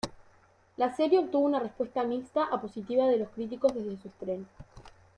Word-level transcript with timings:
La 0.77 0.95
serie 0.95 1.19
obtuvo 1.19 1.45
una 1.45 1.59
respuesta 1.59 2.03
mixta 2.03 2.45
a 2.45 2.57
positiva 2.59 3.05
de 3.05 3.17
los 3.17 3.29
críticos 3.29 3.71
desde 3.75 4.01
su 4.01 4.07
estreno. 4.07 4.47